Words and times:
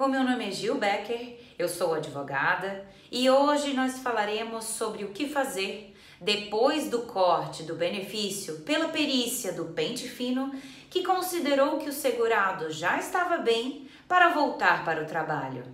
O 0.00 0.08
meu 0.08 0.24
nome 0.24 0.48
é 0.48 0.50
Gil 0.50 0.78
Becker, 0.78 1.38
eu 1.58 1.68
sou 1.68 1.92
advogada 1.92 2.86
e 3.12 3.28
hoje 3.28 3.74
nós 3.74 3.98
falaremos 3.98 4.64
sobre 4.64 5.04
o 5.04 5.10
que 5.10 5.28
fazer 5.28 5.94
depois 6.18 6.88
do 6.88 7.00
corte 7.02 7.64
do 7.64 7.74
benefício 7.74 8.60
pela 8.60 8.88
perícia 8.88 9.52
do 9.52 9.66
pente 9.66 10.08
fino 10.08 10.54
que 10.88 11.02
considerou 11.02 11.76
que 11.76 11.90
o 11.90 11.92
segurado 11.92 12.70
já 12.70 12.98
estava 12.98 13.36
bem 13.36 13.90
para 14.08 14.30
voltar 14.30 14.86
para 14.86 15.02
o 15.02 15.06
trabalho. 15.06 15.64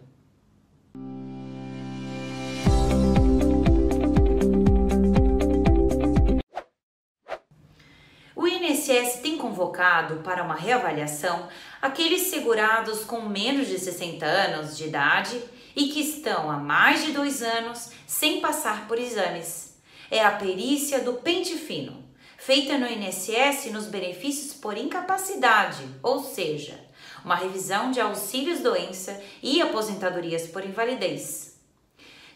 INSS 9.07 9.21
tem 9.21 9.39
convocado 9.39 10.17
para 10.17 10.43
uma 10.43 10.55
reavaliação 10.55 11.49
aqueles 11.81 12.23
segurados 12.23 13.05
com 13.05 13.21
menos 13.23 13.69
de 13.69 13.79
60 13.79 14.27
anos 14.27 14.77
de 14.77 14.85
idade 14.85 15.41
e 15.75 15.89
que 15.89 16.01
estão 16.01 16.51
há 16.51 16.57
mais 16.57 17.05
de 17.05 17.13
dois 17.13 17.43
anos 17.43 17.91
sem 18.07 18.41
passar 18.41 18.89
por 18.89 18.99
exames. 18.99 19.77
É 20.11 20.25
a 20.25 20.33
perícia 20.33 21.01
do 21.01 21.15
pente 21.15 21.57
fino, 21.57 22.05
feita 22.37 22.79
no 22.79 22.87
INSS 22.87 23.71
nos 23.73 23.87
benefícios 23.87 24.55
por 24.55 24.77
incapacidade, 24.77 25.85
ou 26.03 26.23
seja, 26.23 26.79
uma 27.25 27.37
revisão 27.37 27.91
de 27.91 28.01
auxílios 28.01 28.61
doença 28.61 29.21
e 29.43 29.61
aposentadorias 29.61 30.47
por 30.47 30.65
invalidez. 30.65 31.56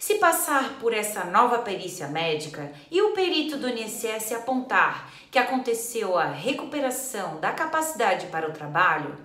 Se 0.00 0.14
passar 0.14 0.78
por 0.80 0.95
essa 0.95 1.24
nova 1.24 1.59
perícia 1.59 2.09
médica 2.09 2.72
e 2.90 3.02
o 3.02 3.12
perito 3.12 3.59
do 3.59 3.68
INSS 3.68 4.32
apontar 4.32 5.12
que 5.30 5.38
aconteceu 5.38 6.16
a 6.16 6.24
recuperação 6.24 7.38
da 7.38 7.52
capacidade 7.52 8.28
para 8.28 8.48
o 8.48 8.52
trabalho, 8.52 9.18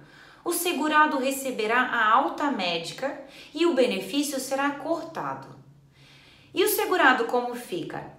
o 0.44 0.52
segurado 0.52 1.18
receberá 1.18 1.80
a 1.80 2.12
alta 2.12 2.52
médica 2.52 3.18
e 3.54 3.66
o 3.66 3.74
benefício 3.74 4.38
será 4.38 4.72
cortado. 4.72 5.48
E 6.54 6.62
o 6.62 6.68
segurado 6.68 7.24
como 7.24 7.56
fica? 7.56 8.12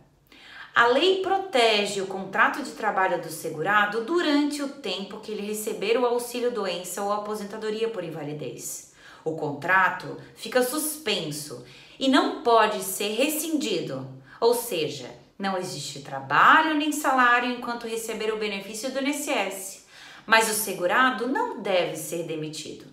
A 0.74 0.86
lei 0.86 1.20
protege 1.20 2.00
o 2.00 2.06
contrato 2.06 2.62
de 2.62 2.70
trabalho 2.70 3.20
do 3.20 3.28
segurado 3.28 4.02
durante 4.02 4.62
o 4.62 4.68
tempo 4.68 5.20
que 5.20 5.30
ele 5.30 5.46
receber 5.46 5.98
o 5.98 6.06
auxílio 6.06 6.50
doença 6.50 7.02
ou 7.02 7.12
aposentadoria 7.12 7.90
por 7.90 8.02
invalidez. 8.02 8.85
O 9.26 9.34
contrato 9.34 10.18
fica 10.36 10.62
suspenso 10.62 11.64
e 11.98 12.06
não 12.06 12.44
pode 12.44 12.80
ser 12.80 13.08
rescindido, 13.16 14.08
ou 14.40 14.54
seja, 14.54 15.10
não 15.36 15.58
existe 15.58 15.98
trabalho 15.98 16.76
nem 16.76 16.92
salário 16.92 17.50
enquanto 17.50 17.88
receber 17.88 18.32
o 18.32 18.38
benefício 18.38 18.92
do 18.92 19.00
INSS, 19.00 19.84
mas 20.24 20.48
o 20.48 20.54
segurado 20.54 21.26
não 21.26 21.60
deve 21.60 21.96
ser 21.96 22.22
demitido. 22.22 22.84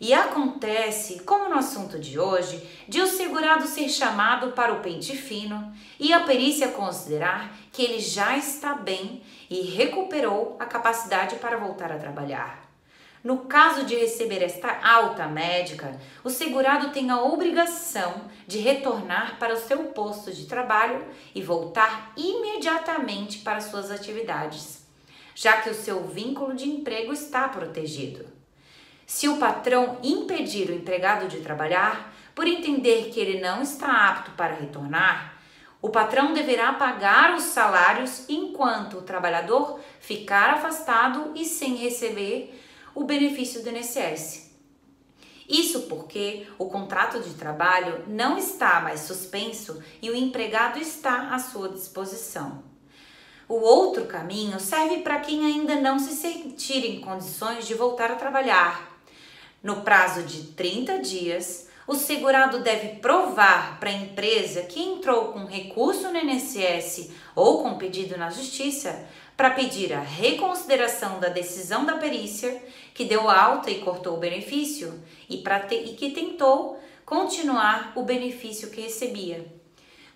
E 0.00 0.14
acontece, 0.14 1.24
como 1.24 1.48
no 1.48 1.58
assunto 1.58 1.98
de 1.98 2.20
hoje, 2.20 2.64
de 2.88 3.00
o 3.00 3.08
segurado 3.08 3.66
ser 3.66 3.88
chamado 3.88 4.52
para 4.52 4.72
o 4.72 4.80
pente 4.80 5.16
fino 5.16 5.74
e 5.98 6.12
a 6.12 6.20
perícia 6.20 6.68
considerar 6.68 7.52
que 7.72 7.82
ele 7.82 7.98
já 7.98 8.36
está 8.36 8.74
bem 8.74 9.20
e 9.50 9.62
recuperou 9.62 10.56
a 10.60 10.66
capacidade 10.66 11.34
para 11.36 11.56
voltar 11.56 11.90
a 11.90 11.98
trabalhar. 11.98 12.71
No 13.22 13.38
caso 13.44 13.84
de 13.84 13.94
receber 13.94 14.42
esta 14.42 14.80
alta 14.82 15.28
médica, 15.28 15.96
o 16.24 16.30
segurado 16.30 16.90
tem 16.90 17.08
a 17.08 17.22
obrigação 17.22 18.22
de 18.48 18.58
retornar 18.58 19.38
para 19.38 19.54
o 19.54 19.58
seu 19.58 19.84
posto 19.84 20.32
de 20.32 20.46
trabalho 20.46 21.04
e 21.32 21.40
voltar 21.40 22.12
imediatamente 22.16 23.38
para 23.38 23.60
suas 23.60 23.92
atividades, 23.92 24.84
já 25.36 25.60
que 25.60 25.70
o 25.70 25.74
seu 25.74 26.02
vínculo 26.02 26.54
de 26.54 26.68
emprego 26.68 27.12
está 27.12 27.46
protegido. 27.48 28.26
Se 29.06 29.28
o 29.28 29.36
patrão 29.36 29.98
impedir 30.02 30.68
o 30.68 30.74
empregado 30.74 31.28
de 31.28 31.40
trabalhar, 31.40 32.12
por 32.34 32.48
entender 32.48 33.10
que 33.10 33.20
ele 33.20 33.40
não 33.40 33.62
está 33.62 34.08
apto 34.08 34.32
para 34.32 34.54
retornar, 34.54 35.38
o 35.80 35.90
patrão 35.90 36.32
deverá 36.32 36.72
pagar 36.72 37.34
os 37.34 37.42
salários 37.42 38.24
enquanto 38.28 38.98
o 38.98 39.02
trabalhador 39.02 39.78
ficar 40.00 40.50
afastado 40.50 41.32
e 41.36 41.44
sem 41.44 41.76
receber 41.76 42.58
o 42.94 43.04
benefício 43.04 43.62
do 43.62 43.70
INSS. 43.70 44.50
Isso 45.48 45.82
porque 45.82 46.46
o 46.58 46.66
contrato 46.66 47.20
de 47.20 47.34
trabalho 47.34 48.04
não 48.06 48.38
está 48.38 48.80
mais 48.80 49.00
suspenso 49.00 49.82
e 50.00 50.10
o 50.10 50.14
empregado 50.14 50.78
está 50.78 51.34
à 51.34 51.38
sua 51.38 51.68
disposição. 51.68 52.62
O 53.48 53.56
outro 53.56 54.06
caminho 54.06 54.58
serve 54.58 55.02
para 55.02 55.20
quem 55.20 55.44
ainda 55.44 55.74
não 55.74 55.98
se 55.98 56.14
sentir 56.14 56.86
em 56.86 57.00
condições 57.00 57.66
de 57.66 57.74
voltar 57.74 58.10
a 58.10 58.16
trabalhar. 58.16 58.98
No 59.62 59.82
prazo 59.82 60.22
de 60.22 60.44
30 60.54 61.00
dias, 61.00 61.68
o 61.86 61.94
segurado 61.94 62.60
deve 62.60 63.00
provar 63.00 63.78
para 63.80 63.90
a 63.90 63.94
empresa 63.94 64.62
que 64.62 64.80
entrou 64.80 65.32
com 65.32 65.44
recurso 65.44 66.10
no 66.10 66.18
INSS 66.18 67.10
ou 67.34 67.62
com 67.62 67.76
pedido 67.76 68.16
na 68.16 68.30
Justiça 68.30 69.06
para 69.36 69.50
pedir 69.50 69.92
a 69.92 70.00
reconsideração 70.00 71.18
da 71.18 71.28
decisão 71.28 71.84
da 71.84 71.96
perícia 71.96 72.62
que 72.94 73.04
deu 73.04 73.28
alta 73.28 73.70
e 73.70 73.80
cortou 73.80 74.16
o 74.16 74.20
benefício 74.20 75.02
e, 75.28 75.38
te, 75.38 75.74
e 75.74 75.94
que 75.94 76.10
tentou 76.10 76.78
continuar 77.04 77.92
o 77.96 78.02
benefício 78.02 78.70
que 78.70 78.82
recebia. 78.82 79.61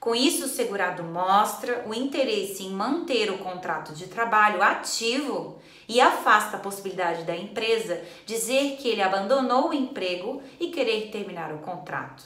Com 0.06 0.14
isso, 0.14 0.44
o 0.44 0.48
segurado 0.48 1.02
mostra 1.02 1.82
o 1.84 1.92
interesse 1.92 2.62
em 2.62 2.70
manter 2.70 3.28
o 3.28 3.38
contrato 3.38 3.92
de 3.92 4.06
trabalho 4.06 4.62
ativo 4.62 5.58
e 5.88 6.00
afasta 6.00 6.56
a 6.56 6.60
possibilidade 6.60 7.24
da 7.24 7.36
empresa 7.36 8.00
dizer 8.24 8.76
que 8.76 8.86
ele 8.86 9.02
abandonou 9.02 9.70
o 9.70 9.74
emprego 9.74 10.40
e 10.60 10.68
querer 10.68 11.10
terminar 11.10 11.52
o 11.52 11.58
contrato. 11.58 12.22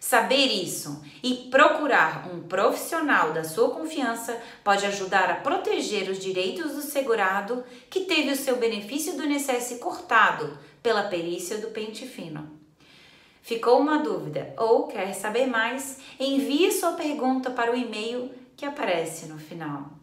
Saber 0.00 0.46
isso 0.46 1.04
e 1.22 1.48
procurar 1.52 2.28
um 2.28 2.42
profissional 2.48 3.32
da 3.32 3.44
sua 3.44 3.70
confiança 3.70 4.36
pode 4.64 4.84
ajudar 4.84 5.30
a 5.30 5.36
proteger 5.36 6.10
os 6.10 6.18
direitos 6.18 6.72
do 6.72 6.82
segurado 6.82 7.62
que 7.88 8.06
teve 8.06 8.32
o 8.32 8.36
seu 8.36 8.56
benefício 8.56 9.16
do 9.16 9.24
INSS 9.24 9.78
cortado 9.78 10.58
pela 10.82 11.04
perícia 11.04 11.58
do 11.58 11.68
pente 11.68 12.04
fino. 12.08 12.61
Ficou 13.42 13.80
uma 13.80 13.98
dúvida 13.98 14.54
ou 14.56 14.86
quer 14.86 15.12
saber 15.14 15.46
mais? 15.46 15.98
Envie 16.18 16.70
sua 16.70 16.92
pergunta 16.92 17.50
para 17.50 17.72
o 17.72 17.76
e-mail 17.76 18.30
que 18.56 18.64
aparece 18.64 19.26
no 19.26 19.36
final. 19.36 20.01